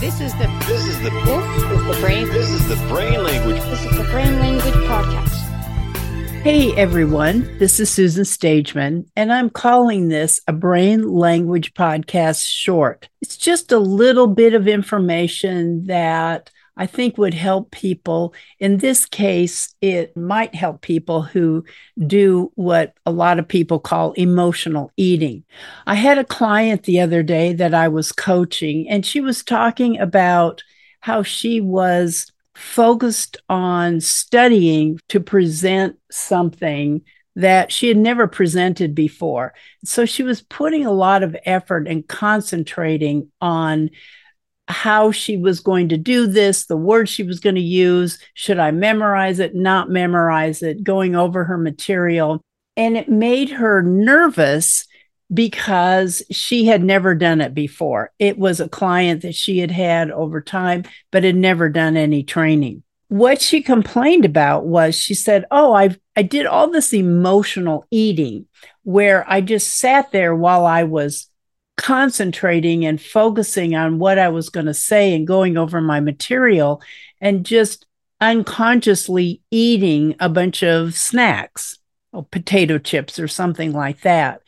[0.00, 3.60] This is the This is the this is the brain this is the brain language.
[3.64, 5.28] this is the brain language podcast.
[6.40, 13.10] Hey everyone, this is Susan Stageman, and I'm calling this a brain language podcast short.
[13.20, 16.50] It's just a little bit of information that
[16.80, 18.32] I think would help people.
[18.58, 21.66] In this case, it might help people who
[22.06, 25.44] do what a lot of people call emotional eating.
[25.86, 29.98] I had a client the other day that I was coaching, and she was talking
[29.98, 30.62] about
[31.00, 37.02] how she was focused on studying to present something
[37.36, 39.52] that she had never presented before.
[39.84, 43.90] So she was putting a lot of effort and concentrating on
[44.70, 48.18] how she was going to do this, the words she was going to use.
[48.34, 52.40] Should I memorize it, not memorize it, going over her material.
[52.76, 54.86] And it made her nervous
[55.32, 58.10] because she had never done it before.
[58.18, 62.22] It was a client that she had had over time, but had never done any
[62.22, 62.82] training.
[63.08, 68.46] What she complained about was she said, Oh, I've, I did all this emotional eating
[68.82, 71.29] where I just sat there while I was
[71.80, 76.82] concentrating and focusing on what I was going to say and going over my material
[77.20, 77.86] and just
[78.20, 81.78] unconsciously eating a bunch of snacks,
[82.12, 84.42] or potato chips or something like that.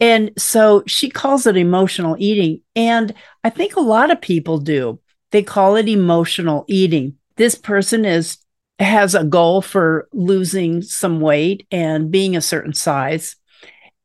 [0.00, 2.62] And so she calls it emotional eating.
[2.74, 3.12] And
[3.44, 4.98] I think a lot of people do.
[5.30, 7.16] They call it emotional eating.
[7.36, 8.38] This person is
[8.78, 13.34] has a goal for losing some weight and being a certain size.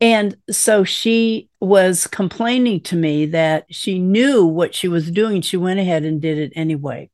[0.04, 5.42] And so she was complaining to me that she knew what she was doing.
[5.42, 7.10] She went ahead and did it anyway.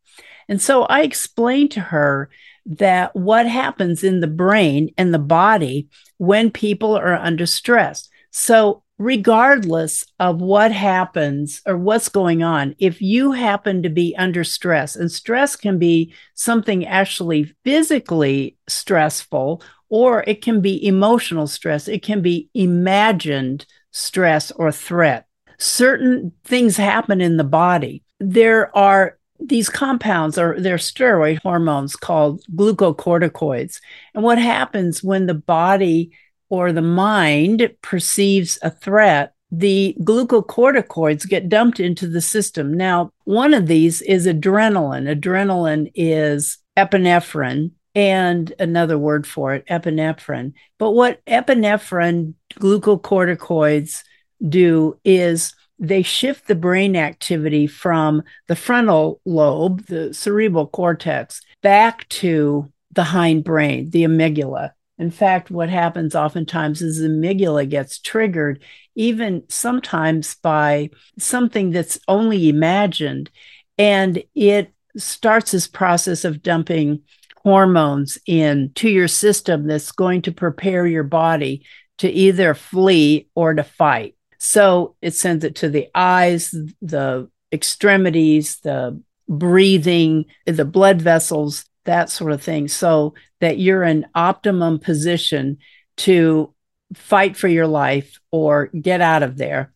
[0.47, 2.31] And so I explained to her
[2.65, 5.87] that what happens in the brain and the body
[6.17, 8.09] when people are under stress.
[8.31, 14.43] So, regardless of what happens or what's going on, if you happen to be under
[14.43, 21.87] stress, and stress can be something actually physically stressful, or it can be emotional stress,
[21.87, 25.25] it can be imagined stress or threat.
[25.57, 28.03] Certain things happen in the body.
[28.19, 33.79] There are these compounds or they're steroid hormones called glucocorticoids.
[34.13, 36.11] And what happens when the body
[36.49, 42.73] or the mind perceives a threat, the glucocorticoids get dumped into the system.
[42.73, 45.13] Now, one of these is adrenaline.
[45.13, 50.53] Adrenaline is epinephrine and another word for it, epinephrine.
[50.77, 54.03] But what epinephrine glucocorticoids
[54.47, 62.07] do is they shift the brain activity from the frontal lobe, the cerebral cortex, back
[62.09, 64.71] to the hindbrain, the amygdala.
[64.97, 68.61] In fact, what happens oftentimes is the amygdala gets triggered,
[68.95, 73.29] even sometimes by something that's only imagined.
[73.77, 77.01] And it starts this process of dumping
[77.43, 81.65] hormones in to your system that's going to prepare your body
[81.99, 84.15] to either flee or to fight.
[84.39, 92.09] So it sends it to the eyes, the extremities, the breathing, the blood vessels, that
[92.09, 95.57] sort of thing, so that you're in optimum position
[95.97, 96.53] to
[96.93, 99.73] fight for your life or get out of there.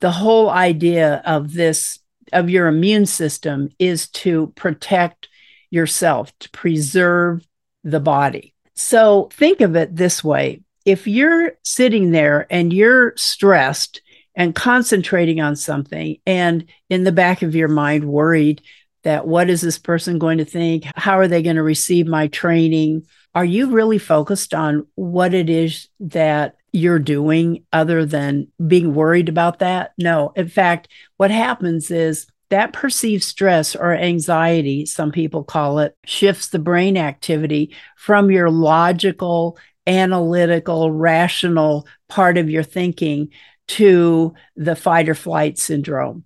[0.00, 1.98] The whole idea of this,
[2.32, 5.28] of your immune system, is to protect
[5.74, 7.46] yourself, to preserve
[7.82, 8.54] the body.
[8.74, 14.02] So think of it this way if you're sitting there and you're stressed
[14.34, 18.62] and concentrating on something, and in the back of your mind, worried
[19.04, 20.84] that what is this person going to think?
[20.96, 23.06] How are they going to receive my training?
[23.34, 29.28] Are you really focused on what it is that you're doing other than being worried
[29.28, 29.92] about that?
[29.98, 30.32] No.
[30.34, 36.48] In fact, what happens is that perceived stress or anxiety, some people call it, shifts
[36.48, 43.30] the brain activity from your logical, analytical, rational part of your thinking
[43.66, 46.24] to the fight or flight syndrome.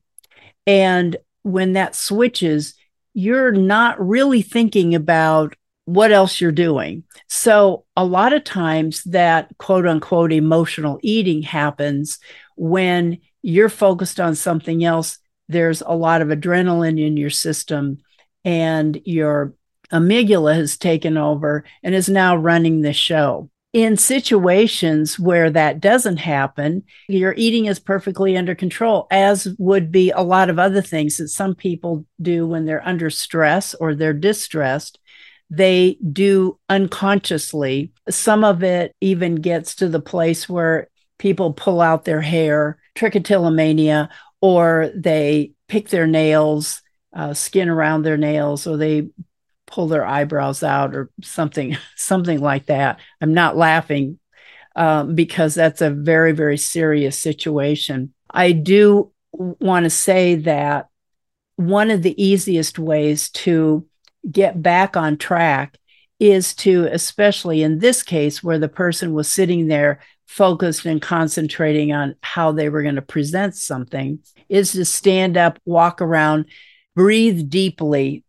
[0.67, 2.75] And when that switches,
[3.14, 5.55] you're not really thinking about
[5.87, 7.03] what else you're doing.
[7.29, 12.19] So, a lot of times that quote unquote emotional eating happens
[12.56, 15.19] when you're focused on something else.
[15.49, 17.99] There's a lot of adrenaline in your system,
[18.45, 19.55] and your
[19.93, 26.17] amygdala has taken over and is now running the show in situations where that doesn't
[26.17, 31.19] happen, your eating is perfectly under control, as would be a lot of other things
[31.19, 34.99] that some people do when they're under stress or they're distressed.
[35.50, 37.93] They do unconsciously.
[38.09, 44.09] Some of it even gets to the place where people pull out their hair, trichotillomania,
[44.41, 46.83] or they pick their nails
[47.15, 49.09] uh, skin around their nails or they
[49.67, 53.00] pull their eyebrows out or something something like that.
[53.21, 54.19] I'm not laughing
[54.77, 58.15] um, because that's a very very serious situation.
[58.31, 60.89] I do want to say that
[61.56, 63.87] one of the easiest ways to
[64.31, 65.79] get back on track
[66.21, 71.92] is to especially in this case where the person was sitting there focused and concentrating
[71.92, 76.44] on how they were going to present something is to stand up walk around
[76.94, 78.22] breathe deeply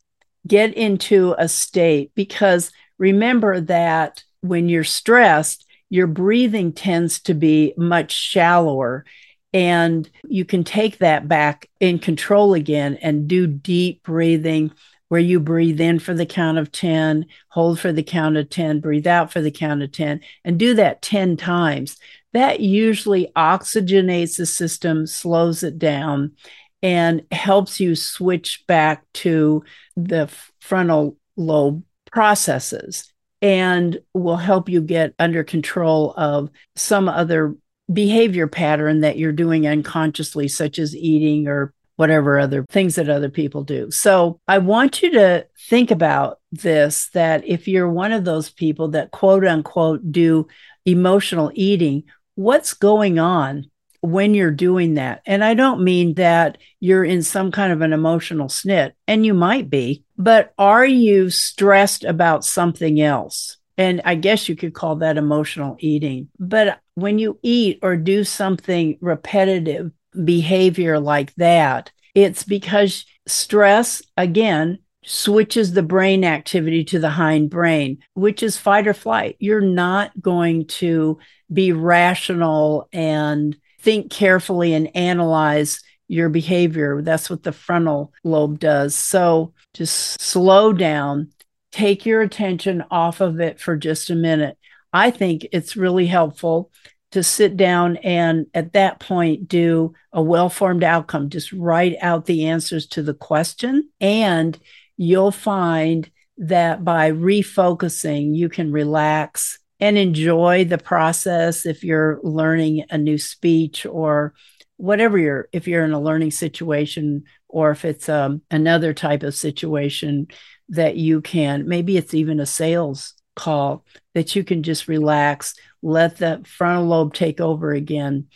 [0.48, 7.74] get into a state because remember that when you're stressed, your breathing tends to be
[7.78, 9.06] much shallower.
[9.54, 14.72] And you can take that back in control again and do deep breathing
[15.10, 18.80] where you breathe in for the count of 10, hold for the count of 10,
[18.80, 21.98] breathe out for the count of 10, and do that 10 times.
[22.34, 26.34] That usually oxygenates the system, slows it down,
[26.82, 29.64] and helps you switch back to
[29.98, 30.30] the
[30.60, 33.12] frontal lobe processes
[33.42, 37.56] and will help you get under control of some other
[37.92, 43.28] behavior pattern that you're doing unconsciously, such as eating or whatever other things that other
[43.28, 43.92] people do.
[43.92, 48.88] So I want you to think about this that if you're one of those people
[48.92, 50.48] that quote unquote do
[50.86, 52.06] emotional eating,
[52.36, 53.70] what's going on
[54.00, 55.22] when you're doing that.
[55.26, 59.34] And I don't mean that you're in some kind of an emotional snit, and you
[59.34, 63.58] might be, but are you stressed about something else?
[63.78, 66.30] And I guess you could call that emotional eating.
[66.40, 69.92] But when you eat or do something repetitive
[70.24, 78.00] behavior like that, it's because stress, again, switches the brain activity to the hind brain,
[78.14, 79.36] which is fight or flight.
[79.40, 81.20] You're not going to
[81.52, 87.02] be rational and think carefully and analyze your behavior.
[87.02, 88.96] That's what the frontal lobe does.
[88.96, 91.32] So just slow down,
[91.72, 94.58] take your attention off of it for just a minute.
[94.92, 96.72] I think it's really helpful
[97.12, 101.30] to sit down and at that point do a well formed outcome.
[101.30, 104.58] Just write out the answers to the question, and
[104.98, 112.84] you'll find that by refocusing, you can relax and enjoy the process if you're learning
[112.90, 114.34] a new speech or
[114.78, 119.36] whatever you're if you're in a learning situation or if it's um, another type of
[119.36, 120.28] situation
[120.70, 126.18] that you can maybe it's even a sales call that you can just relax let
[126.18, 128.28] the frontal lobe take over again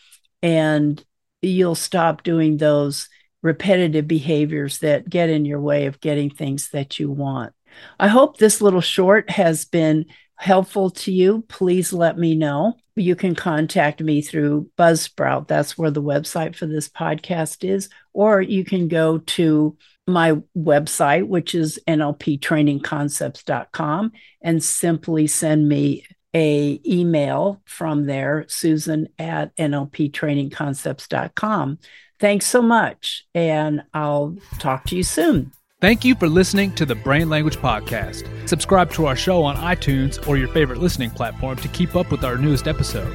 [0.41, 1.03] and
[1.41, 3.09] you'll stop doing those
[3.41, 7.53] repetitive behaviors that get in your way of getting things that you want
[7.99, 10.05] i hope this little short has been
[10.43, 12.73] helpful to you, please let me know.
[12.95, 15.47] You can contact me through Buzzsprout.
[15.47, 17.87] That's where the website for this podcast is.
[18.11, 24.11] Or you can go to my website, which is nlptrainingconcepts.com,
[24.41, 31.79] and simply send me a email from there, susan at nlptrainingconcepts.com.
[32.19, 35.51] Thanks so much, and I'll talk to you soon.
[35.81, 38.25] Thank you for listening to the Brain Language Podcast.
[38.47, 42.23] Subscribe to our show on iTunes or your favorite listening platform to keep up with
[42.23, 43.13] our newest episode.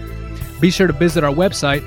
[0.60, 1.82] Be sure to visit our website,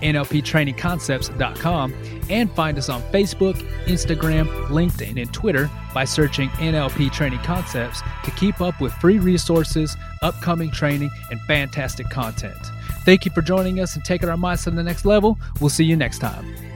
[0.00, 1.94] www.nlptrainingconcepts.com,
[2.28, 3.54] and find us on Facebook,
[3.84, 9.96] Instagram, LinkedIn, and Twitter by searching NLP Training Concepts to keep up with free resources,
[10.22, 12.58] upcoming training, and fantastic content.
[13.04, 15.38] Thank you for joining us and taking our minds to the next level.
[15.60, 16.75] We'll see you next time.